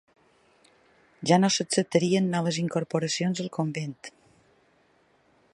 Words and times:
Ja 1.31 1.37
no 1.41 1.51
s'acceptarien 1.57 2.31
noves 2.37 2.59
incorporacions 2.65 3.45
al 3.45 3.53
convent. 3.61 3.97